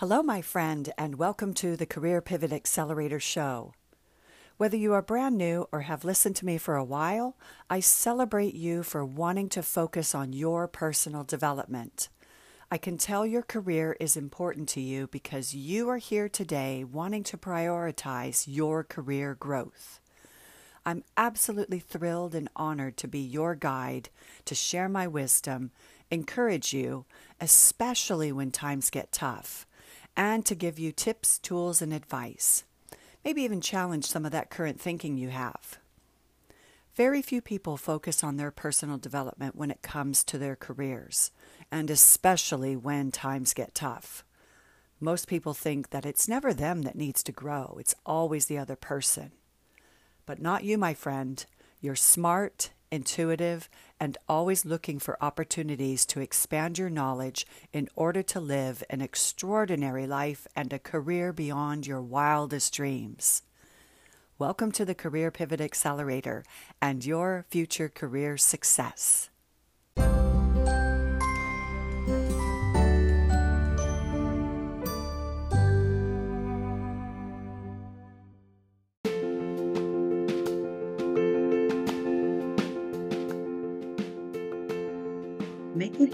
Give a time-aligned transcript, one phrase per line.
[0.00, 3.72] Hello, my friend, and welcome to the Career Pivot Accelerator Show.
[4.58, 7.34] Whether you are brand new or have listened to me for a while,
[7.70, 12.10] I celebrate you for wanting to focus on your personal development.
[12.70, 17.22] I can tell your career is important to you because you are here today wanting
[17.22, 19.98] to prioritize your career growth.
[20.84, 24.10] I'm absolutely thrilled and honored to be your guide,
[24.44, 25.70] to share my wisdom,
[26.10, 27.06] encourage you,
[27.40, 29.66] especially when times get tough
[30.16, 32.64] and to give you tips, tools, and advice.
[33.24, 35.78] Maybe even challenge some of that current thinking you have.
[36.94, 41.30] Very few people focus on their personal development when it comes to their careers,
[41.70, 44.24] and especially when times get tough.
[44.98, 48.76] Most people think that it's never them that needs to grow, it's always the other
[48.76, 49.32] person.
[50.24, 51.44] But not you, my friend.
[51.80, 58.40] You're smart intuitive, and always looking for opportunities to expand your knowledge in order to
[58.40, 63.42] live an extraordinary life and a career beyond your wildest dreams.
[64.38, 66.44] Welcome to the Career Pivot Accelerator
[66.82, 69.30] and your future career success.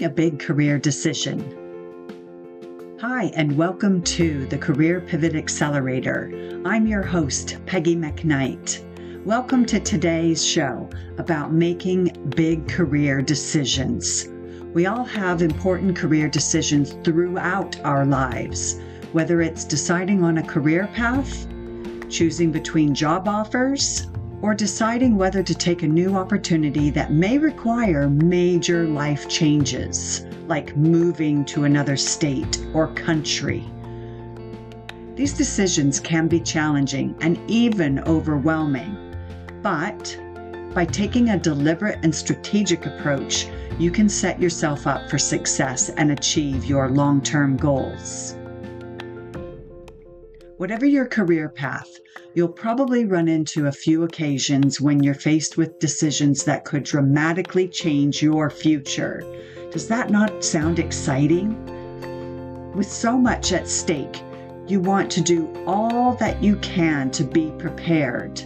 [0.03, 1.39] A big career decision.
[2.99, 6.61] Hi, and welcome to the Career Pivot Accelerator.
[6.65, 8.83] I'm your host, Peggy McKnight.
[9.23, 14.27] Welcome to today's show about making big career decisions.
[14.73, 18.81] We all have important career decisions throughout our lives,
[19.13, 21.47] whether it's deciding on a career path,
[22.09, 24.07] choosing between job offers,
[24.43, 30.75] or deciding whether to take a new opportunity that may require major life changes, like
[30.75, 33.63] moving to another state or country.
[35.15, 39.15] These decisions can be challenging and even overwhelming,
[39.61, 40.19] but
[40.73, 43.47] by taking a deliberate and strategic approach,
[43.79, 48.35] you can set yourself up for success and achieve your long term goals.
[50.57, 51.99] Whatever your career path,
[52.35, 57.67] you'll probably run into a few occasions when you're faced with decisions that could dramatically
[57.67, 59.23] change your future.
[59.71, 61.57] Does that not sound exciting?
[62.75, 64.21] With so much at stake,
[64.67, 68.43] you want to do all that you can to be prepared.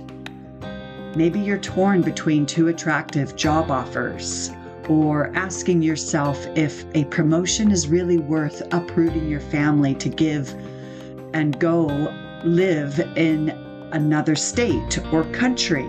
[1.14, 4.50] Maybe you're torn between two attractive job offers,
[4.88, 10.56] or asking yourself if a promotion is really worth uprooting your family to give
[11.38, 11.86] and go
[12.44, 13.50] live in
[13.92, 15.88] another state or country.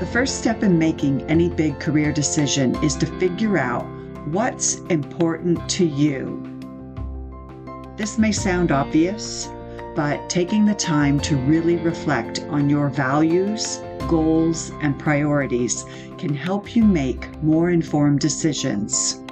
[0.00, 3.86] The first step in making any big career decision is to figure out
[4.32, 6.42] what's important to you.
[7.96, 9.48] This may sound obvious,
[9.94, 15.84] but taking the time to really reflect on your values, goals, and priorities
[16.16, 19.22] can help you make more informed decisions.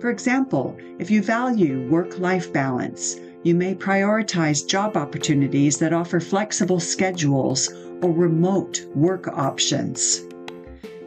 [0.00, 6.18] For example, if you value work life balance, you may prioritize job opportunities that offer
[6.18, 10.22] flexible schedules or remote work options.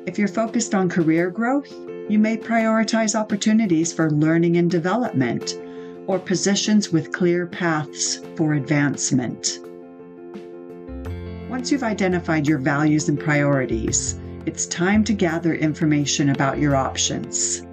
[0.06, 1.72] If you're focused on career growth,
[2.08, 5.60] you may prioritize opportunities for learning and development
[6.06, 9.60] or positions with clear paths for advancement.
[11.50, 17.64] Once you've identified your values and priorities, it's time to gather information about your options.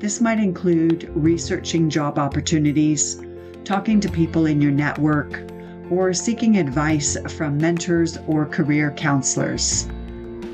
[0.00, 3.22] This might include researching job opportunities,
[3.64, 5.42] talking to people in your network,
[5.90, 9.88] or seeking advice from mentors or career counselors.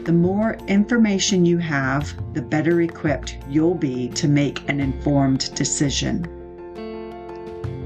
[0.05, 6.25] The more information you have, the better equipped you'll be to make an informed decision.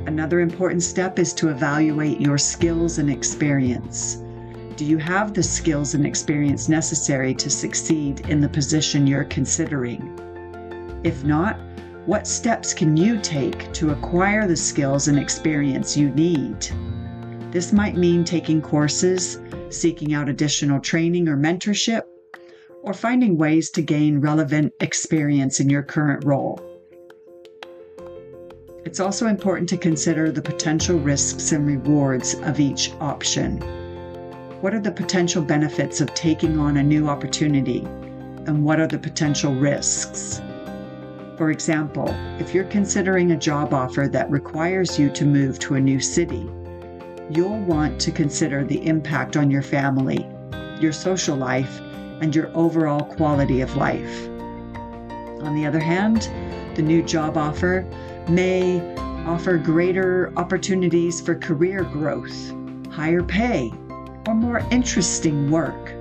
[0.06, 4.22] Another important step is to evaluate your skills and experience.
[4.76, 10.19] Do you have the skills and experience necessary to succeed in the position you're considering?
[11.05, 11.58] If not,
[12.06, 16.67] what steps can you take to acquire the skills and experience you need?
[17.50, 19.38] This might mean taking courses,
[19.69, 22.02] seeking out additional training or mentorship,
[22.82, 26.58] or finding ways to gain relevant experience in your current role.
[28.87, 33.58] It's also important to consider the potential risks and rewards of each option.
[34.62, 37.81] What are the potential benefits of taking on a new opportunity?
[38.46, 40.41] And what are the potential risks?
[41.40, 45.81] For example, if you're considering a job offer that requires you to move to a
[45.81, 46.46] new city,
[47.31, 50.28] you'll want to consider the impact on your family,
[50.81, 51.81] your social life,
[52.20, 54.28] and your overall quality of life.
[54.28, 56.31] On the other hand,
[56.75, 57.86] the new job offer
[58.28, 58.82] may
[59.25, 62.52] offer greater opportunities for career growth,
[62.90, 63.72] higher pay,
[64.26, 65.94] or more interesting work.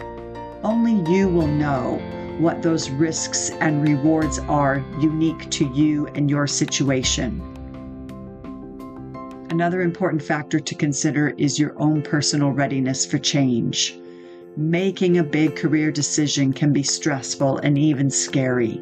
[0.65, 1.97] Only you will know
[2.39, 7.41] what those risks and rewards are unique to you and your situation.
[9.49, 13.99] Another important factor to consider is your own personal readiness for change.
[14.55, 18.81] Making a big career decision can be stressful and even scary.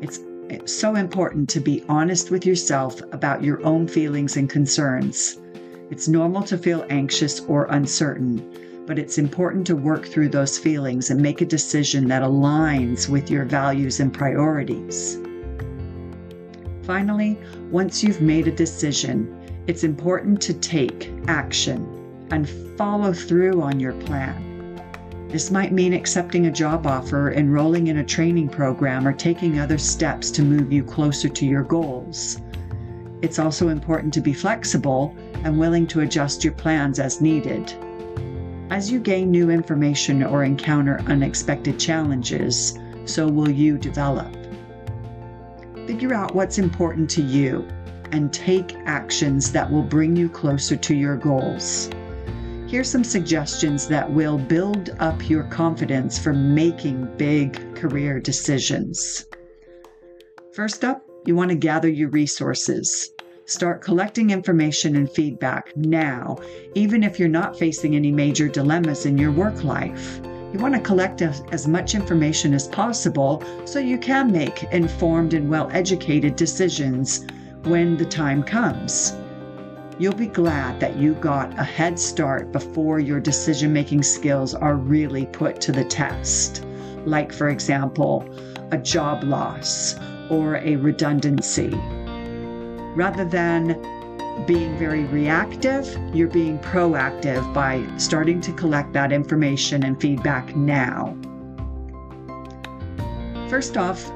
[0.00, 0.20] It's
[0.66, 5.40] so important to be honest with yourself about your own feelings and concerns.
[5.90, 11.10] It's normal to feel anxious or uncertain, but it's important to work through those feelings
[11.10, 15.18] and make a decision that aligns with your values and priorities.
[16.84, 17.38] Finally,
[17.70, 19.30] once you've made a decision,
[19.66, 21.86] it's important to take action
[22.30, 22.48] and
[22.78, 24.80] follow through on your plan.
[25.28, 29.76] This might mean accepting a job offer, enrolling in a training program, or taking other
[29.76, 32.40] steps to move you closer to your goals.
[33.20, 35.14] It's also important to be flexible
[35.44, 37.74] and willing to adjust your plans as needed.
[38.70, 44.36] As you gain new information or encounter unexpected challenges, so will you develop.
[45.86, 47.66] Figure out what's important to you
[48.12, 51.88] and take actions that will bring you closer to your goals.
[52.66, 59.24] Here's some suggestions that will build up your confidence for making big career decisions.
[60.52, 63.10] First up, you want to gather your resources.
[63.48, 66.36] Start collecting information and feedback now,
[66.74, 70.20] even if you're not facing any major dilemmas in your work life.
[70.52, 75.48] You want to collect as much information as possible so you can make informed and
[75.48, 77.24] well educated decisions
[77.62, 79.16] when the time comes.
[79.98, 84.76] You'll be glad that you got a head start before your decision making skills are
[84.76, 86.66] really put to the test.
[87.06, 88.28] Like, for example,
[88.72, 89.96] a job loss
[90.28, 91.74] or a redundancy.
[92.98, 93.68] Rather than
[94.44, 101.16] being very reactive, you're being proactive by starting to collect that information and feedback now.
[103.48, 104.10] First off,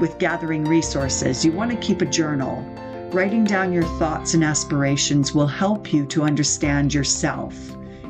[0.00, 2.64] with gathering resources, you want to keep a journal
[3.12, 7.54] Writing down your thoughts and aspirations will help you to understand yourself,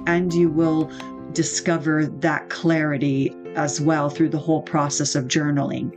[0.08, 0.90] and you will
[1.32, 5.96] discover that clarity as well through the whole process of journaling.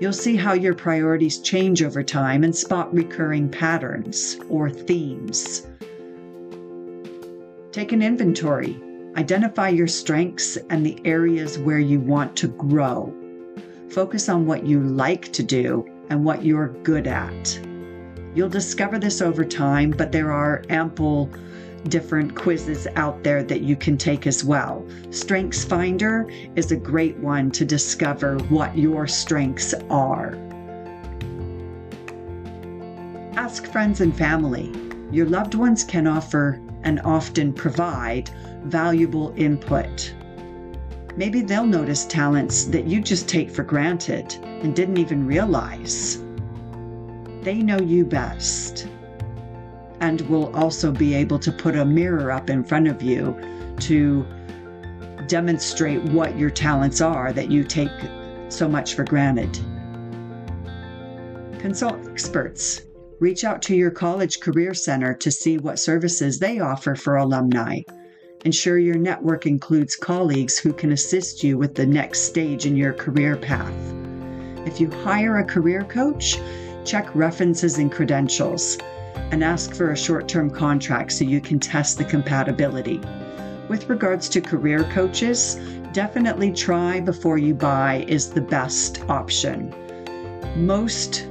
[0.00, 5.66] You'll see how your priorities change over time and spot recurring patterns or themes.
[7.70, 8.80] Take an inventory.
[9.16, 13.14] Identify your strengths and the areas where you want to grow.
[13.90, 17.60] Focus on what you like to do and what you're good at.
[18.34, 21.28] You'll discover this over time, but there are ample
[21.88, 24.86] different quizzes out there that you can take as well.
[25.10, 30.34] Strengths Finder is a great one to discover what your strengths are.
[33.36, 34.72] Ask friends and family.
[35.10, 38.30] Your loved ones can offer and often provide
[38.64, 40.14] valuable input.
[41.16, 46.22] Maybe they'll notice talents that you just take for granted and didn't even realize.
[47.42, 48.86] They know you best
[50.00, 53.38] and will also be able to put a mirror up in front of you
[53.80, 54.26] to
[55.26, 57.90] demonstrate what your talents are that you take
[58.48, 59.58] so much for granted.
[61.60, 62.82] Consult experts.
[63.20, 67.80] Reach out to your college career center to see what services they offer for alumni.
[68.46, 72.94] Ensure your network includes colleagues who can assist you with the next stage in your
[72.94, 73.74] career path.
[74.66, 76.38] If you hire a career coach,
[76.86, 78.78] check references and credentials,
[79.30, 83.00] and ask for a short term contract so you can test the compatibility.
[83.68, 85.56] With regards to career coaches,
[85.92, 89.74] definitely try before you buy is the best option.
[90.56, 91.28] Most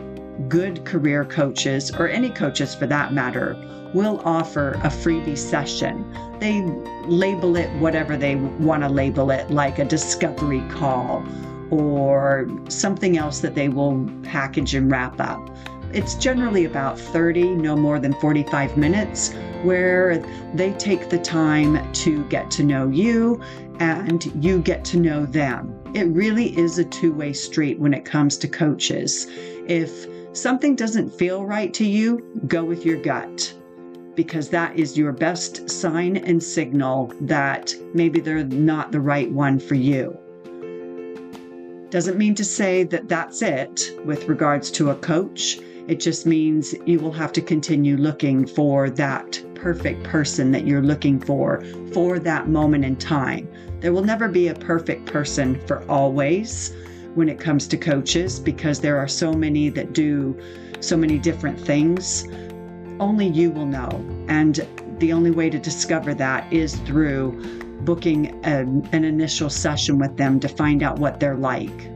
[0.48, 3.58] good career coaches, or any coaches for that matter,
[3.94, 6.06] will offer a freebie session.
[6.40, 6.62] They
[7.08, 11.26] label it whatever they want to label it, like a discovery call
[11.72, 15.50] or something else that they will package and wrap up.
[15.92, 20.20] It's generally about 30, no more than 45 minutes, where
[20.54, 23.42] they take the time to get to know you
[23.80, 25.74] and you get to know them.
[25.96, 29.26] It really is a two way street when it comes to coaches.
[29.68, 30.06] If
[30.38, 33.54] something doesn't feel right to you, go with your gut
[34.16, 39.58] because that is your best sign and signal that maybe they're not the right one
[39.60, 40.18] for you.
[41.90, 45.58] Doesn't mean to say that that's it with regards to a coach.
[45.90, 50.84] It just means you will have to continue looking for that perfect person that you're
[50.84, 53.50] looking for for that moment in time.
[53.80, 56.76] There will never be a perfect person for always,
[57.16, 60.40] when it comes to coaches because there are so many that do
[60.80, 62.28] so many different things.
[63.00, 63.90] Only you will know.
[64.28, 64.68] And
[65.00, 67.32] the only way to discover that is through
[67.82, 71.90] booking an, an initial session with them to find out what they're like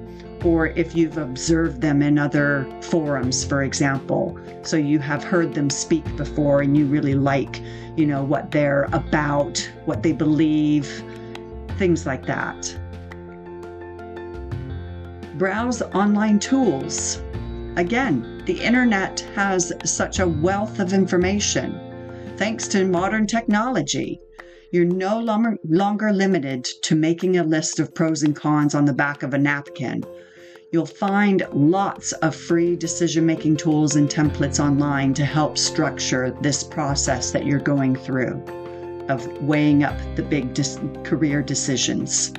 [0.44, 4.38] or if you've observed them in other forums, for example.
[4.64, 7.62] So you have heard them speak before and you really like,
[7.96, 11.04] you know, what they're about, what they believe,
[11.78, 12.78] things like that.
[15.38, 17.22] Browse online tools.
[17.76, 21.80] Again, the internet has such a wealth of information.
[22.38, 24.20] Thanks to modern technology,
[24.72, 28.94] you're no longer, longer limited to making a list of pros and cons on the
[28.94, 30.04] back of a napkin
[30.74, 36.64] You'll find lots of free decision making tools and templates online to help structure this
[36.64, 38.44] process that you're going through
[39.08, 40.56] of weighing up the big
[41.04, 42.34] career decisions.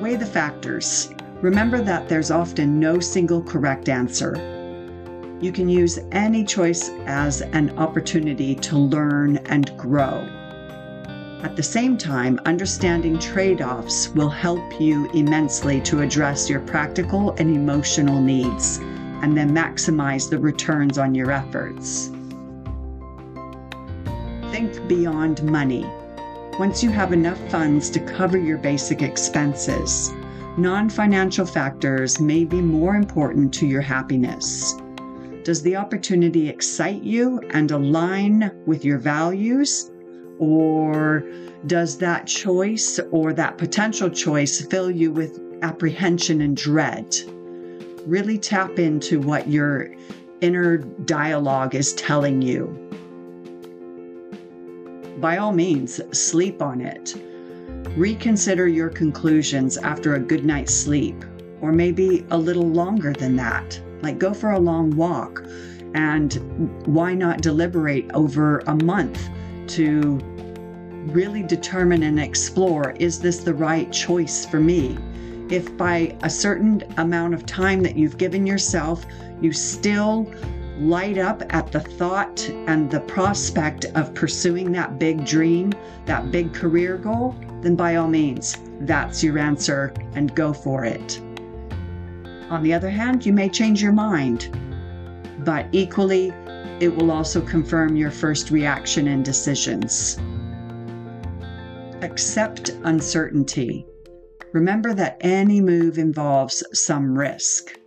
[0.00, 1.10] Weigh the factors.
[1.42, 4.34] Remember that there's often no single correct answer.
[5.40, 10.28] You can use any choice as an opportunity to learn and grow.
[11.44, 17.32] At the same time, understanding trade offs will help you immensely to address your practical
[17.32, 18.78] and emotional needs
[19.22, 22.10] and then maximize the returns on your efforts.
[24.52, 25.84] Think beyond money.
[26.58, 30.14] Once you have enough funds to cover your basic expenses,
[30.56, 34.76] non financial factors may be more important to your happiness.
[35.42, 39.90] Does the opportunity excite you and align with your values?
[40.38, 41.24] Or
[41.66, 47.14] does that choice or that potential choice fill you with apprehension and dread?
[48.06, 49.90] Really tap into what your
[50.40, 52.80] inner dialogue is telling you.
[55.20, 57.14] By all means, sleep on it.
[57.96, 61.24] Reconsider your conclusions after a good night's sleep,
[61.60, 63.80] or maybe a little longer than that.
[64.02, 65.42] Like go for a long walk,
[65.94, 66.34] and
[66.86, 69.28] why not deliberate over a month?
[69.68, 70.18] To
[71.12, 74.98] really determine and explore is this the right choice for me?
[75.50, 79.04] If by a certain amount of time that you've given yourself,
[79.40, 80.32] you still
[80.78, 85.72] light up at the thought and the prospect of pursuing that big dream,
[86.06, 91.20] that big career goal, then by all means, that's your answer and go for it.
[92.50, 94.50] On the other hand, you may change your mind,
[95.44, 96.32] but equally,
[96.80, 100.18] it will also confirm your first reaction and decisions.
[102.02, 103.86] Accept uncertainty.
[104.52, 107.78] Remember that any move involves some risk.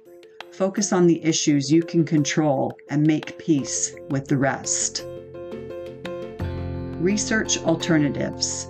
[0.52, 5.06] Focus on the issues you can control and make peace with the rest.
[7.00, 8.68] Research alternatives.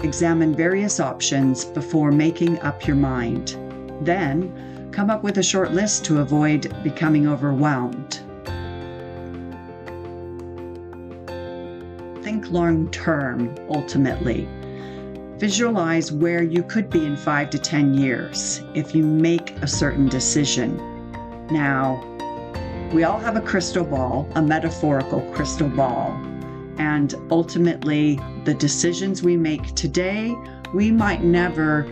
[0.00, 3.56] Examine various options before making up your mind.
[4.00, 8.20] Then, come up with a short list to avoid becoming overwhelmed.
[12.50, 14.48] Long term ultimately.
[15.38, 20.08] Visualize where you could be in five to 10 years if you make a certain
[20.08, 20.76] decision.
[21.50, 22.02] Now,
[22.92, 26.12] we all have a crystal ball, a metaphorical crystal ball.
[26.78, 30.34] And ultimately, the decisions we make today,
[30.72, 31.82] we might never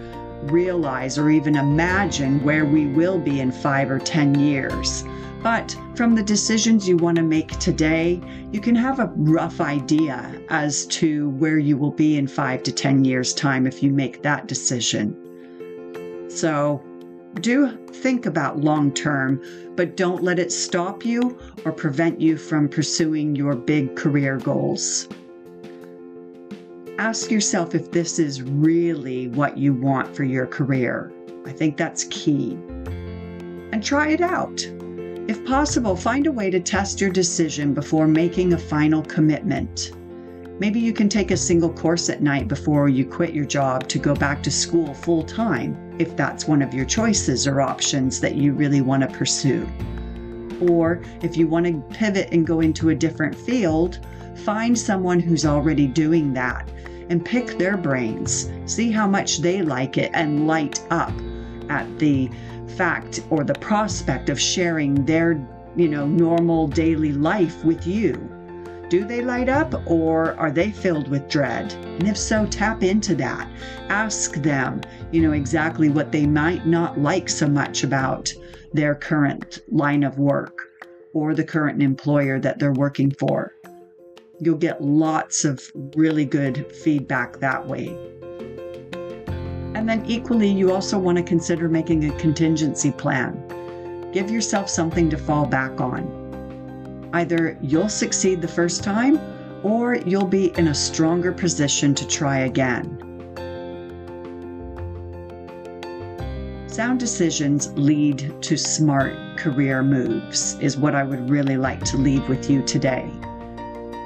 [0.45, 5.05] realize or even imagine where we will be in five or 10 years.
[5.45, 8.19] But from the decisions you want to make today,
[8.51, 12.73] you can have a rough idea as to where you will be in five to
[12.73, 15.15] 10 years' time if you make that decision.
[16.31, 16.83] So
[17.41, 19.43] do think about long term,
[19.77, 25.09] but don't let it stop you or prevent you from pursuing your big career goals.
[26.97, 31.13] Ask yourself if this is really what you want for your career.
[31.45, 32.53] I think that's key.
[33.73, 34.67] And try it out.
[35.27, 39.93] If possible, find a way to test your decision before making a final commitment.
[40.61, 43.99] Maybe you can take a single course at night before you quit your job to
[43.99, 48.35] go back to school full time, if that's one of your choices or options that
[48.35, 49.67] you really want to pursue.
[50.69, 54.07] Or if you want to pivot and go into a different field,
[54.45, 56.69] find someone who's already doing that
[57.09, 58.51] and pick their brains.
[58.67, 61.15] See how much they like it and light up
[61.71, 62.31] at the
[62.69, 65.33] fact or the prospect of sharing their,
[65.77, 68.13] you know, normal daily life with you?
[68.91, 71.73] Do they light up or are they filled with dread?
[71.73, 73.49] And if so, tap into that.
[73.89, 78.33] Ask them, you know, exactly what they might not like so much about
[78.73, 80.59] their current line of work
[81.13, 83.53] or the current employer that they're working for.
[84.41, 85.63] You'll get lots of
[85.97, 87.97] really good feedback that way.
[89.85, 94.11] And then, equally, you also want to consider making a contingency plan.
[94.13, 97.11] Give yourself something to fall back on.
[97.13, 99.21] Either you'll succeed the first time,
[99.63, 102.99] or you'll be in a stronger position to try again.
[106.67, 112.27] Sound decisions lead to smart career moves, is what I would really like to leave
[112.27, 113.07] with you today.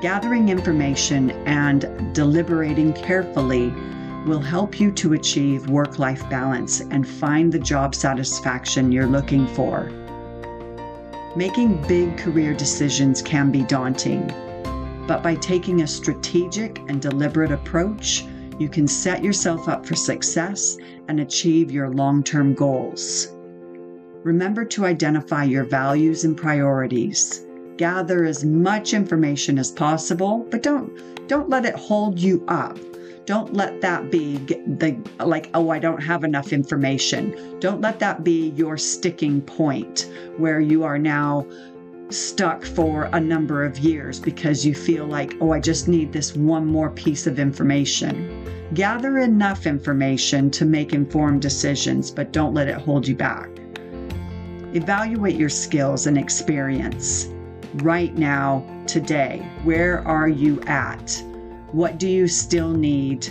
[0.03, 3.73] Gathering information and deliberating carefully
[4.27, 9.47] will help you to achieve work life balance and find the job satisfaction you're looking
[9.49, 9.91] for.
[11.37, 14.27] Making big career decisions can be daunting,
[15.07, 18.25] but by taking a strategic and deliberate approach,
[18.59, 20.77] you can set yourself up for success
[21.09, 23.29] and achieve your long term goals.
[24.25, 27.47] Remember to identify your values and priorities.
[27.77, 32.77] Gather as much information as possible, but don't don't let it hold you up.
[33.29, 37.61] Don't let that be the like oh I don't have enough information.
[37.61, 41.47] Don't let that be your sticking point where you are now
[42.09, 46.35] stuck for a number of years because you feel like, oh, I just need this
[46.35, 48.51] one more piece of information.
[48.73, 53.51] Gather enough information to make informed decisions, but don't let it hold you back.
[54.73, 57.29] Evaluate your skills and experience
[57.83, 59.47] right now, today.
[59.65, 61.23] Where are you at?
[61.73, 63.29] What do you still need,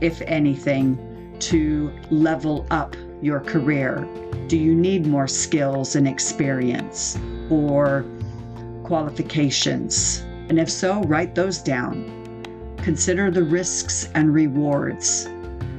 [0.00, 4.06] if anything, to level up your career?
[4.48, 7.18] Do you need more skills and experience?
[7.50, 8.04] or
[8.84, 10.24] qualifications?
[10.48, 12.16] And if so, write those down.
[12.78, 15.28] Consider the risks and rewards,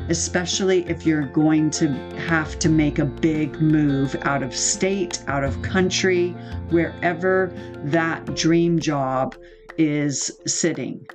[0.09, 1.87] especially if you're going to
[2.27, 6.29] have to make a big move out of state, out of country,
[6.69, 7.51] wherever
[7.85, 9.35] that dream job
[9.77, 11.07] is sitting.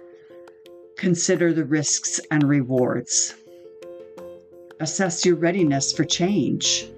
[0.97, 3.35] Consider the risks and rewards.
[4.81, 6.91] Assess your readiness for change.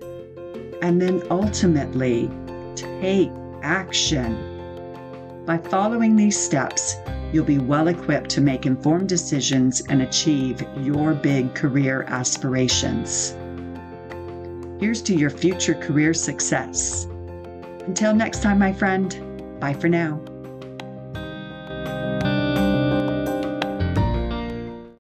[0.83, 2.31] And then ultimately,
[2.77, 3.31] take
[3.63, 5.43] action.
[5.45, 6.95] By following these steps,
[7.33, 13.37] you'll be well equipped to make informed decisions and achieve your big career aspirations.
[14.79, 17.07] Here's to your future career success.
[17.87, 20.21] Until next time, my friend, bye for now.